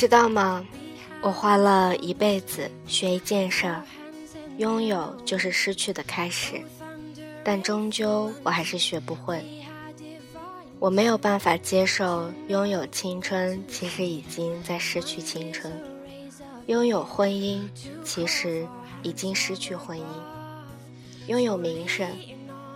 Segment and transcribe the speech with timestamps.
[0.00, 0.66] 知道吗？
[1.20, 3.84] 我花了一辈子学一件事儿，
[4.56, 6.58] 拥有就是失去的开始，
[7.44, 9.44] 但终究我还是学不会。
[10.78, 15.70] 我没有办法接受拥有青春，其实已经在失去青春；
[16.64, 17.68] 拥有婚姻，
[18.02, 18.66] 其实
[19.02, 20.02] 已经失去婚姻；
[21.26, 22.08] 拥有名声，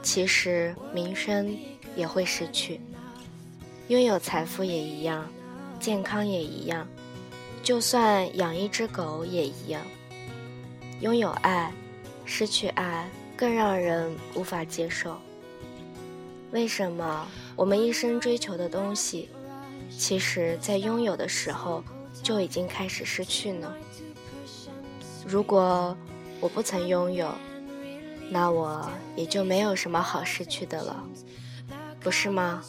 [0.02, 1.56] 其实名声
[1.96, 2.78] 也会失去；
[3.88, 5.26] 拥有财富也一样，
[5.80, 6.86] 健康也一样，
[7.64, 9.80] 就算养一只狗也一样。
[11.00, 11.72] 拥有爱，
[12.26, 15.16] 失去爱更让人无法接受。
[16.52, 17.26] 为什么？
[17.56, 19.30] 我们一生追求的东西，
[19.90, 21.82] 其实在拥有的时候
[22.22, 23.72] 就已经开始失去呢。
[25.26, 25.96] 如果
[26.40, 27.34] 我不曾拥有，
[28.28, 31.02] 那我也就没有什么好失去的了，
[31.98, 32.62] 不是吗？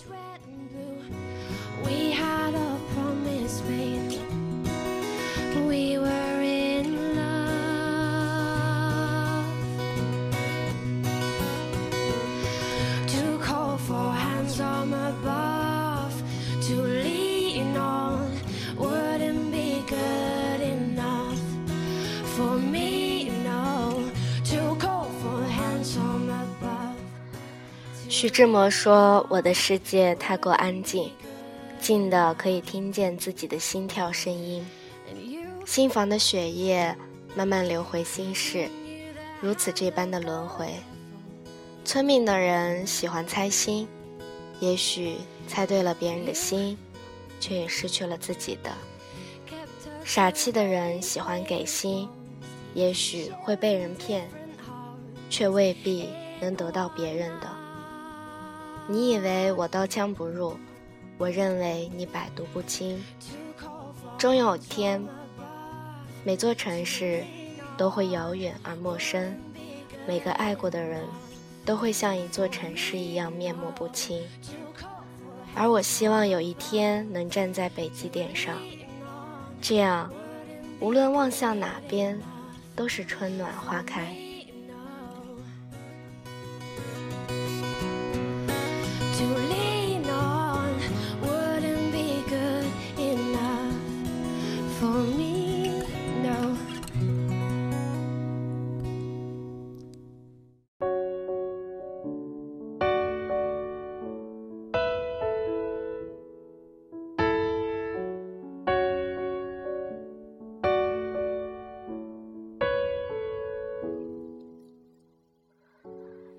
[28.17, 31.11] 徐志摩说：“我的世界太过安静，
[31.81, 34.65] 静的可以听见自己的心跳声音。
[35.65, 36.95] 心房的血液
[37.35, 38.69] 慢慢流回心室，
[39.41, 40.69] 如此这般的轮回。
[41.83, 43.85] 聪明的人喜欢猜心，
[44.61, 46.77] 也许猜对了别人的心，
[47.41, 48.71] 却也失去了自己的。
[50.05, 52.07] 傻气的人喜欢给心，
[52.73, 54.25] 也许会被人骗，
[55.29, 56.07] 却未必
[56.39, 57.53] 能得到别人的。”
[58.87, 60.55] 你以为我刀枪不入，
[61.17, 63.03] 我认为你百毒不侵。
[64.17, 65.03] 终有一天，
[66.23, 67.23] 每座城市
[67.75, 69.35] 都会遥远而陌生，
[70.07, 71.03] 每个爱过的人
[71.65, 74.21] 都会像一座城市一样面目不清。
[75.55, 78.55] 而我希望有一天能站在北极点上，
[79.61, 80.11] 这样，
[80.79, 82.21] 无论望向哪边，
[82.75, 84.15] 都是春暖花开。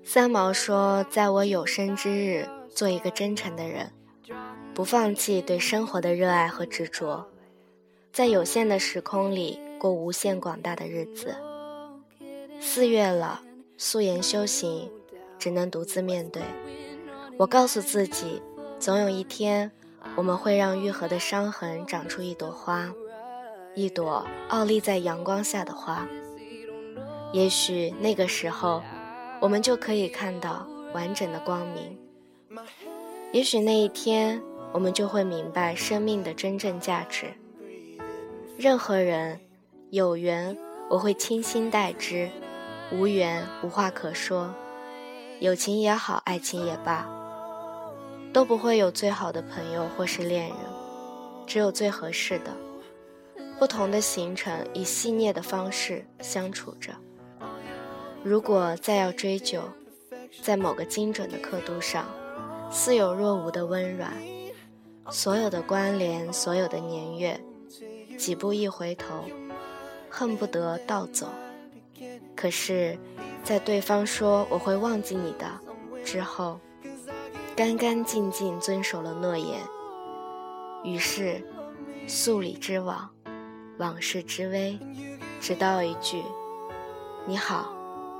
[0.09, 3.91] 三毛说：“在我有生之日，做一个真诚的人，
[4.72, 7.27] 不放弃对生活的热爱和执着，
[8.12, 11.34] 在有限的时空里过无限广大的日子。
[12.61, 13.41] 四月了，
[13.77, 14.89] 素颜修行，
[15.41, 16.41] 只能独自面对。
[17.37, 18.41] 我告诉自己，
[18.78, 19.73] 总有一天，
[20.15, 22.94] 我们会让愈合的伤痕长出一朵花，
[23.75, 26.06] 一朵傲立在阳光下的花。
[27.33, 28.81] 也许那个时候。”
[29.41, 31.98] 我们就可以看到完整的光明。
[33.32, 34.41] 也许那一天，
[34.72, 37.26] 我们就会明白生命的真正价值。
[38.56, 39.38] 任何人，
[39.91, 40.56] 有缘
[40.88, 42.30] 我会倾心待之，
[42.91, 44.54] 无缘无话可说。
[45.41, 47.06] 友情也好，爱情也罢，
[48.32, 50.56] 都不会有最好的朋友或是恋人，
[51.46, 52.56] 只有最合适的。
[53.58, 56.92] 不同的行程，以细腻的方式相处着。
[58.28, 59.62] 如果再要追究，
[60.42, 62.04] 在某个精准的刻度上，
[62.72, 64.12] 似有若无的温软，
[65.10, 67.40] 所有的关联，所有的年月，
[68.19, 69.23] 几步一回头，
[70.11, 71.28] 恨不得倒走。
[72.34, 72.99] 可是，
[73.44, 75.46] 在对方说我会忘记你的
[76.05, 76.58] 之后，
[77.55, 79.61] 干干净净遵守了诺言。
[80.82, 81.40] 于是，
[82.08, 83.08] 素里之往，
[83.78, 84.76] 往事之微，
[85.40, 86.25] 只道一句：
[87.25, 87.75] 你好。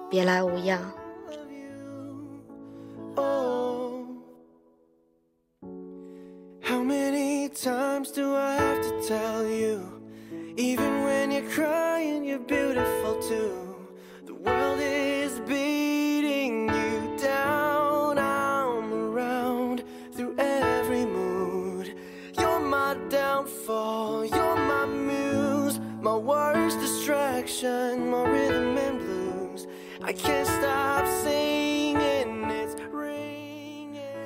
[0.09, 0.81] 别来无恙。
[1.51, 2.43] you
[3.17, 4.07] oh
[6.63, 9.81] how many times do I have to tell you?
[10.57, 13.66] Even when you're crying, you're beautiful too.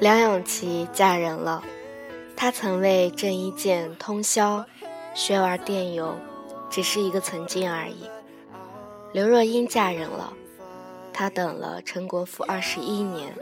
[0.01, 1.63] 梁咏琪嫁人了，
[2.35, 4.65] 她曾为郑伊健通宵，
[5.15, 6.17] 学玩电邮，
[6.71, 8.09] 只是一个曾经而已。
[9.13, 10.33] 刘若英嫁人了，
[11.13, 13.35] 她等了陈国富二十一年，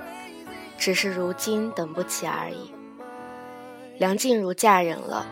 [0.77, 2.73] 只是如今等不起而已。
[3.97, 5.25] 梁静茹嫁人了，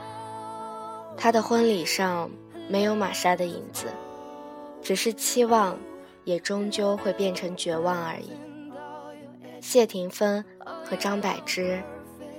[1.17, 2.31] 她的婚礼上
[2.69, 3.87] 没有玛莎的影子，
[4.81, 5.76] 只是期望，
[6.22, 8.31] 也终究会变成绝望而已。
[9.69, 10.45] 谢霆锋
[10.89, 11.83] 和张柏芝，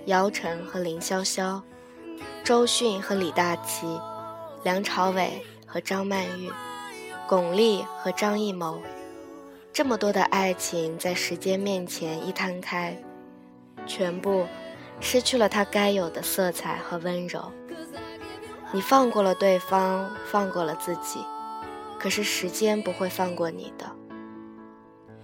[0.06, 1.62] 姚晨和林潇潇，
[2.42, 4.00] 周迅和李大齐，
[4.64, 6.50] 梁朝伟和张曼玉。
[7.28, 8.80] 巩俐和张艺谋，
[9.74, 12.98] 这么多的爱情在时间面前一摊开，
[13.86, 14.48] 全部
[15.02, 17.52] 失去了它该有的色彩和温柔。
[18.72, 21.20] 你放过了对方，放过了自己，
[22.00, 23.97] 可是时间不会放过你的。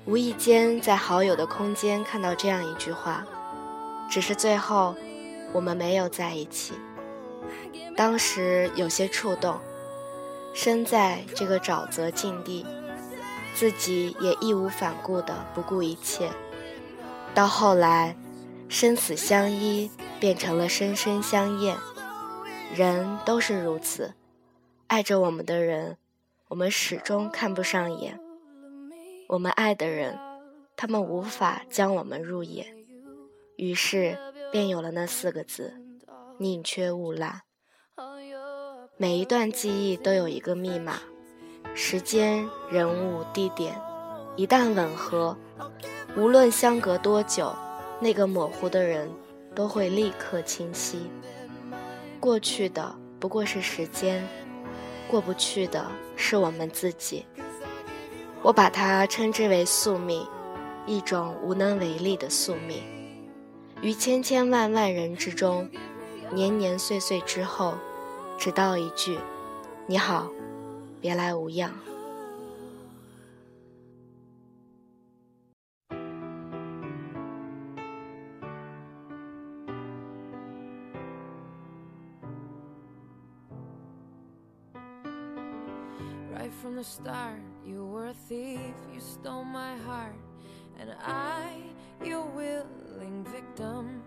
[0.06, 3.26] 无意间在好友的空间看到这样一句话，
[4.10, 4.96] 只是最后
[5.54, 6.74] 我们没有在一起，
[7.96, 9.58] 当时有些触动。
[10.54, 12.64] 身在这个沼泽境地，
[13.56, 16.30] 自己也义无反顾的不顾一切。
[17.34, 18.16] 到后来，
[18.70, 19.90] 生死相依
[20.20, 21.76] 变成了生生相厌。
[22.76, 24.14] 人都是如此，
[24.88, 25.98] 爱着我们的人，
[26.50, 28.20] 我们始终看不上眼；
[29.28, 30.20] 我们爱的人，
[30.75, 32.68] 他们无法将我们入眼。
[33.56, 34.18] 于是，
[34.52, 35.74] 便有了那四个字：
[36.38, 37.42] 宁缺毋滥。
[38.98, 41.00] 每一段记忆都有一个密码，
[41.74, 43.80] 时间、人物、地点，
[44.36, 45.38] 一旦吻合，
[46.16, 47.56] 无论相隔多久，
[48.00, 49.10] 那个模糊的人
[49.56, 51.10] 都会立刻清晰。
[52.19, 54.28] 过去的不过是时间，
[55.10, 55.86] 过不去的
[56.16, 57.26] 是我们自己。
[58.44, 60.28] 我把它称之为宿命，
[60.86, 62.84] 一种无能为力的宿命。
[63.81, 65.69] 于千千万万人之中，
[66.30, 67.75] 年年岁岁之后。
[68.36, 69.18] 只道一句
[69.88, 70.30] ：“你好，
[71.00, 71.72] 别来无恙。”
[87.65, 90.18] You were a thief, you stole my heart,
[90.80, 91.62] and I,
[92.04, 94.01] your willing victim.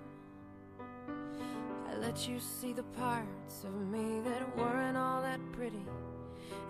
[1.88, 5.86] I let you see the parts of me that weren't all that pretty,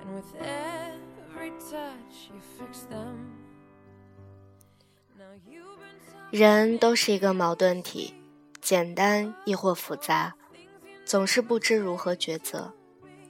[0.01, 3.33] and with every touch you fixed them,
[5.19, 5.99] now you've been
[6.31, 6.39] seen.
[6.39, 8.15] 人都是一个矛盾体，
[8.61, 10.35] 简单亦或复杂，
[11.05, 12.73] 总是不知如何抉择，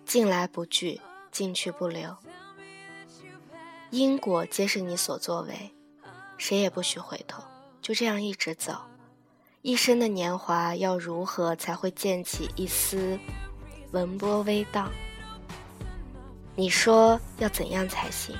[0.05, 1.01] 进来不惧，
[1.31, 2.15] 进去不留。
[3.91, 5.71] 因果皆是你所作为，
[6.37, 7.43] 谁也不许回头，
[7.81, 8.75] 就这样一直走。
[9.63, 13.19] 一生的年华要如何才会溅起一丝
[13.93, 14.91] 文波微荡？
[16.55, 18.37] 你说要怎样才行？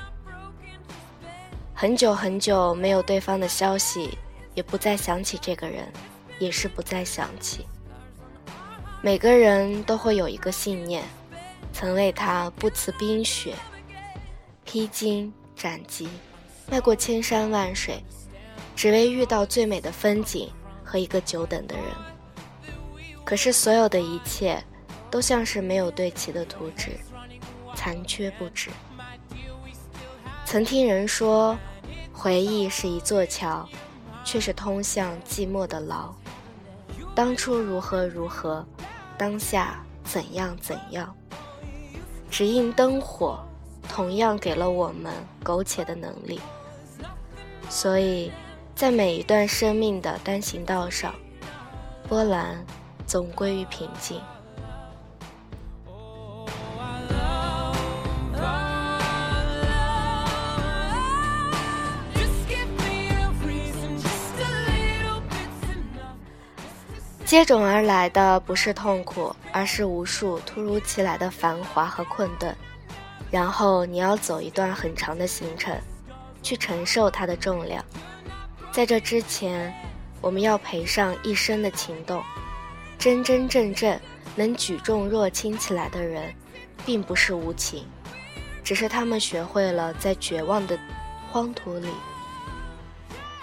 [1.73, 4.17] 很久很久没有对方的消息，
[4.53, 5.91] 也不再想起这个人，
[6.39, 7.65] 也是不再想起。
[9.01, 11.03] 每个人都会有一个信念，
[11.71, 13.55] 曾为他不辞冰雪、
[14.67, 16.09] 披荆斩棘，
[16.69, 18.03] 迈过千山万水，
[18.75, 20.51] 只为遇到最美的风景。
[20.89, 21.85] 和一个久等的人，
[23.25, 24.63] 可是所有的一切，
[25.11, 26.91] 都像是没有对齐的图纸，
[27.75, 28.69] 残缺不止。
[30.45, 31.57] 曾听人说，
[32.13, 33.67] 回忆是一座桥，
[34.23, 36.15] 却是通向寂寞的牢。
[37.13, 38.65] 当初如何如何，
[39.17, 41.13] 当下怎样怎样，
[42.31, 43.45] 只因灯火，
[43.87, 45.13] 同样给了我们
[45.43, 46.39] 苟且的能力。
[47.69, 48.31] 所以。
[48.77, 51.11] 在每一段生命的单行道上，
[52.07, 52.63] 波澜
[53.07, 54.21] 总归于平静。
[67.25, 72.55] 接踵而来的不是痛苦，而是无数突如其来的繁华和困顿。
[73.29, 75.75] 然后你要走一段很长的行程，
[76.41, 77.83] 去承受它的重量。
[78.71, 79.73] 在这之前，
[80.21, 82.23] 我们要赔上一生的情动。
[82.97, 83.99] 真真正正
[84.35, 86.33] 能举重若轻起来的人，
[86.85, 87.85] 并不是无情，
[88.63, 90.77] 只是他们学会了在绝望的
[91.29, 91.89] 荒土里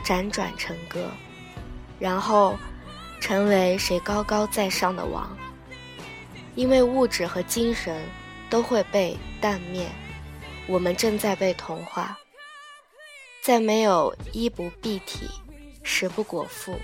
[0.04, 1.08] 辗转成歌，
[2.00, 2.56] 然后
[3.20, 5.28] 成为谁高高在上的王。
[6.56, 8.02] 因为物质和精神
[8.54, 9.84] 都会被淡灭，
[10.68, 12.16] 我们正在被同化。
[13.42, 15.28] 在没有衣不蔽体、
[15.82, 16.78] 食不果腹、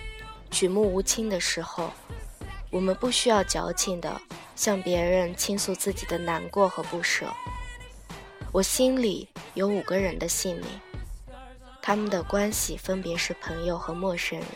[0.50, 1.92] 举目无亲的时候，
[2.70, 4.20] 我们不需要矫情的
[4.56, 7.26] 向别人倾诉自己的难过和不舍。
[8.50, 10.66] 我心里有五个人的姓名，
[11.80, 14.48] 他们的关系分别是朋友和陌生人。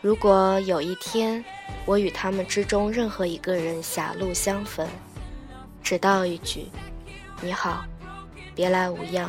[0.00, 1.44] 如果有一天
[1.84, 4.88] 我与他们之中任何一个人狭路相逢，
[5.82, 6.66] 只道一句
[7.42, 7.84] ：“你好，
[8.54, 9.28] 别来无恙。”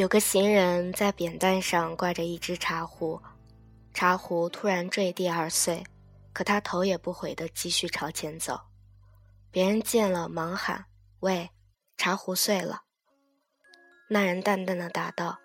[0.00, 3.20] 有个行人在扁担上挂着一只茶壶，
[3.92, 5.84] 茶壶突然坠地而碎，
[6.32, 8.58] 可他头也不回地继续朝前走。
[9.50, 10.86] 别人见了，忙喊
[11.20, 11.50] ：“喂，
[11.98, 12.80] 茶壶碎了！”
[14.08, 15.38] 那人淡淡的答道：“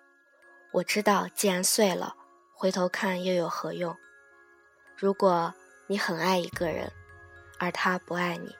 [0.72, 2.16] 我知道，既然碎了，
[2.54, 3.94] 回头看又有何用？
[4.96, 5.52] 如果
[5.86, 6.90] 你很爱一个人，
[7.58, 8.56] 而他不爱你，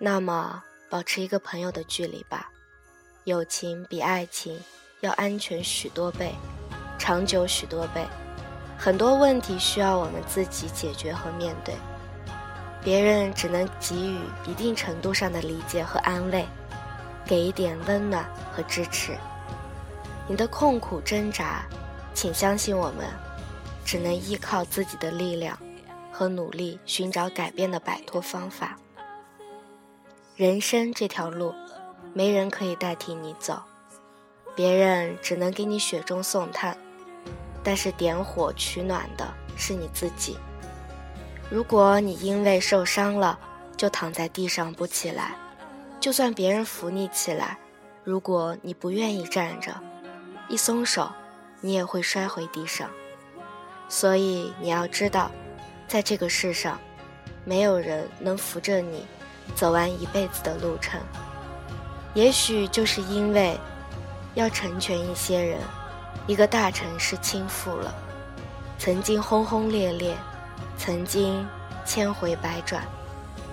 [0.00, 2.50] 那么保持一个朋友的距离吧。
[3.22, 4.60] 友情比爱情。”
[5.00, 6.34] 要安全许多倍，
[6.98, 8.06] 长久许多倍。
[8.78, 11.74] 很多问题需要我们自己解决和面对，
[12.82, 16.46] 别人只能给予一定程度上的理解和安慰，
[17.24, 19.16] 给一点温暖和支持。
[20.28, 21.66] 你的痛苦挣扎，
[22.14, 23.06] 请相信我们，
[23.84, 25.58] 只能依靠自己的力量
[26.12, 28.78] 和努力寻找改变的摆脱方法。
[30.36, 31.54] 人生这条路，
[32.14, 33.62] 没人可以代替你走。
[34.60, 36.76] 别人只能给你雪中送炭，
[37.64, 39.26] 但是点火取暖的
[39.56, 40.36] 是你自己。
[41.48, 43.38] 如果你因为受伤了
[43.74, 45.34] 就躺在地上不起来，
[45.98, 47.56] 就算别人扶你起来，
[48.04, 49.74] 如果你不愿意站着，
[50.46, 51.10] 一松手，
[51.62, 52.90] 你也会摔回地上。
[53.88, 55.30] 所以你要知道，
[55.88, 56.78] 在这个世上，
[57.46, 59.06] 没有人能扶着你
[59.54, 61.00] 走完一辈子的路程。
[62.12, 63.58] 也许就是因为。
[64.34, 65.58] 要成全一些人，
[66.26, 67.94] 一个大城市倾覆了，
[68.78, 70.16] 曾经轰轰烈烈，
[70.78, 71.46] 曾经
[71.84, 72.82] 千回百转，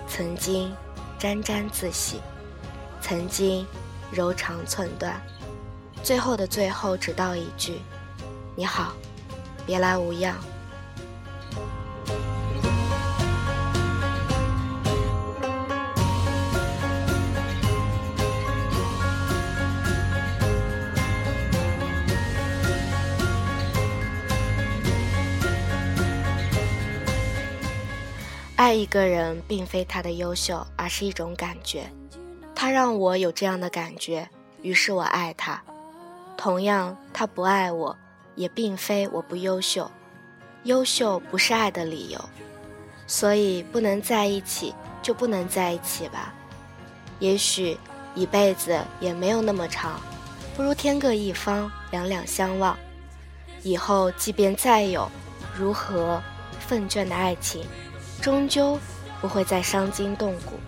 [0.06, 0.72] 曾经
[1.18, 2.20] 沾沾自喜，
[3.00, 3.66] 曾经
[4.12, 5.20] 柔肠寸断，
[6.02, 7.80] 最后的最后，只道一句：
[8.54, 8.92] 你好，
[9.66, 10.36] 别来无恙。
[28.68, 31.90] 爱一个人，并非他的优秀，而是一种感觉。
[32.54, 34.28] 他让我有这样的感觉，
[34.60, 35.62] 于是我爱他。
[36.36, 37.96] 同样，他不爱我，
[38.34, 39.90] 也并非我不优秀。
[40.64, 42.20] 优秀不是爱的理由，
[43.06, 46.34] 所以不能在一起就不能在一起吧。
[47.20, 47.74] 也许
[48.14, 49.98] 一辈子也没有那么长，
[50.54, 52.76] 不如天各一方，两两相望。
[53.62, 55.10] 以后即便再有
[55.56, 56.22] 如何
[56.60, 57.64] 奋卷的爱情。
[58.20, 58.78] 终究
[59.20, 60.58] 不会再伤筋动骨。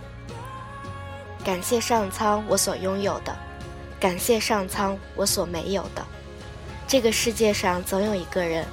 [1.45, 3.33] 感谢上苍，我所拥有的；
[3.99, 6.05] 感谢上苍，我所没有的。
[6.87, 8.67] 这个世界上总有一个人，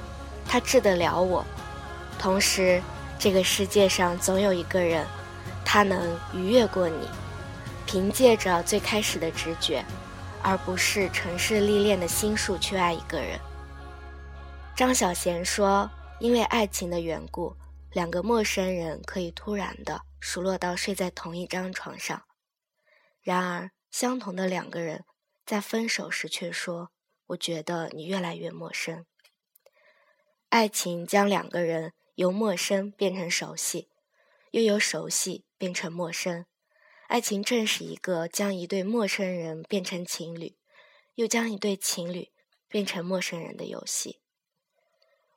[0.46, 1.42] 他治得了我；
[2.18, 2.82] 同时，
[3.18, 5.06] 这个世界上总有一个人，
[5.64, 7.08] 他能逾越过你。
[7.86, 9.82] 凭借着最开始的直觉，
[10.42, 13.38] 而不是城市历练的心术去爱一个人。
[14.76, 17.56] 张小娴说：“因为爱情的缘故。”
[17.90, 22.24] 两个陌生人可以突然的熟络到睡在同一张床上，
[23.22, 25.06] 然而相同的两个人
[25.46, 26.90] 在分手时却说
[27.28, 29.06] ：“我觉得你越来越陌生。”
[30.50, 33.88] 爱情将两个人由陌生变成熟悉，
[34.50, 36.44] 又由熟悉变成陌生。
[37.06, 40.58] 爱情正是一个将一对陌生人变成情侣，
[41.14, 42.30] 又将一对情侣
[42.68, 44.20] 变成陌生人的游戏。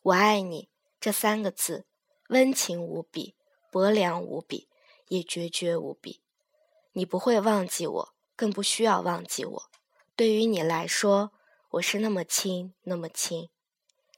[0.01, 1.85] 我爱你这三个字。
[2.31, 3.35] 温情无比，
[3.69, 4.69] 薄凉无比，
[5.09, 6.21] 也决绝无比。
[6.93, 9.69] 你不会忘记我，更不需要忘记我。
[10.15, 11.33] 对于你来说，
[11.71, 13.49] 我是那么亲，那么亲。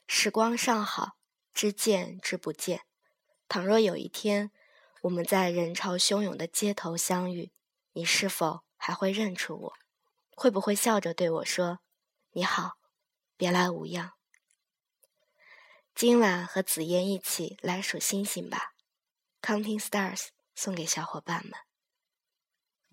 [0.06, 1.16] 时光尚好，
[1.52, 2.82] 知见知不见。
[3.48, 4.52] 倘若有一天，
[5.02, 7.50] 我们在人潮汹涌的街头相遇，
[7.94, 9.72] 你是否还会认出我？
[10.36, 11.80] 会不会笑着对我说
[12.30, 12.74] ：“你好，
[13.36, 14.12] 别来无恙？”
[15.94, 18.72] 今晚和紫燕一起来数星星吧
[19.40, 21.52] ，Counting Stars 送给小伙伴们。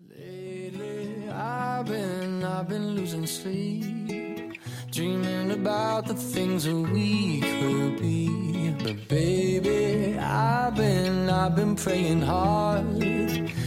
[0.08, 4.56] Lately, I've been, I've been losing sleep,
[4.92, 8.72] dreaming about the things that we could be.
[8.84, 13.02] But baby, I've been, I've been praying hard.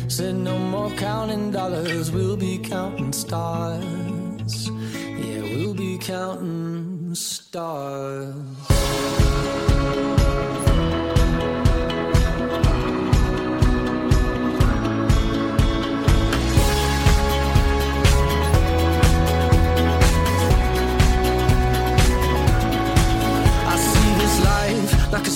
[0.08, 4.70] Said no more counting dollars, we'll be counting stars.
[4.70, 8.75] Yeah, we'll be counting stars.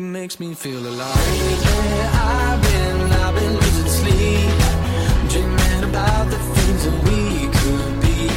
[0.00, 1.16] Makes me feel alive.
[1.26, 4.58] Lately, I've been, I've been losing sleep,
[5.28, 8.28] dreaming about the things that we could be.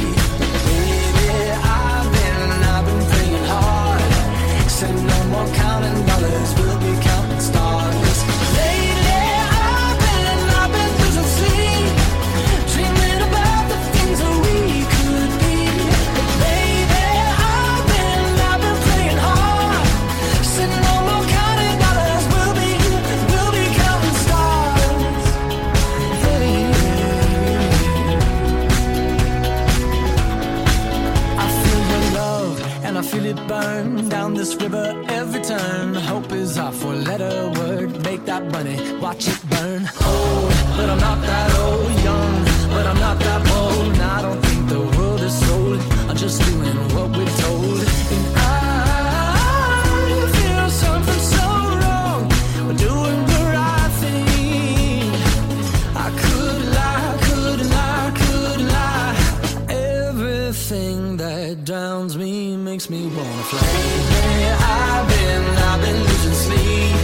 [0.66, 5.48] Baby, I've been, I've been praying hard, said no more
[34.36, 35.94] this river every turn.
[35.94, 38.02] Hope is our four letter word.
[38.04, 39.88] Make that money, watch it burn.
[40.04, 41.55] Old, but I'm not that
[62.36, 63.60] me makes me wanna fly.
[64.74, 66.96] I've been, I've been losing sleep,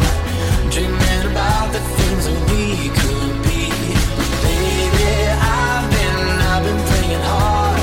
[0.74, 2.62] dreaming about the things that we
[3.00, 3.62] could be.
[4.44, 5.12] Baby,
[5.56, 7.80] I've been, I've been praying hard.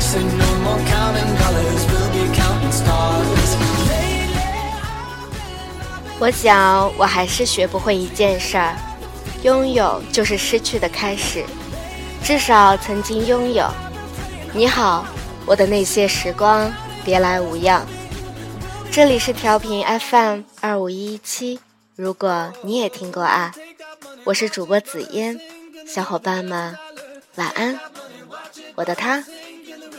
[0.00, 3.50] Say no more counting dollars, we'll be counting stars.
[6.18, 8.76] 我想，我还是学不会一件事儿：
[9.42, 11.44] 拥有就是失去的开始。
[12.22, 13.68] 至少曾经拥有。
[14.54, 15.04] 你好，
[15.46, 16.72] 我的那些时光，
[17.04, 17.86] 别来无恙。
[18.90, 21.60] 这里是调频 FM 二五一一七，
[21.94, 23.54] 如果你也听过啊，
[24.24, 25.38] 我是主播紫嫣，
[25.86, 26.76] 小伙伴们
[27.36, 27.78] 晚安，
[28.74, 29.22] 我的他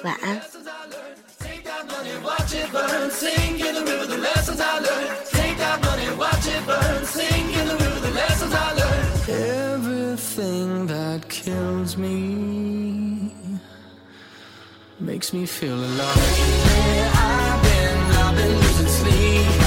[0.04, 0.42] 晚安。
[15.18, 16.16] Makes me feel alive.
[16.16, 19.67] Yeah, I've been, I've been losing sleep.